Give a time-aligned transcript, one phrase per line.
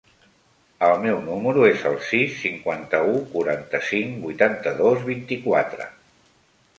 [0.85, 5.87] El meu número es el sis, cinquanta-u, quaranta-cinc, vuitanta-dos, vint-i-quatre.